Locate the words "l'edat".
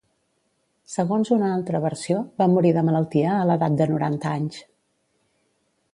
3.51-3.79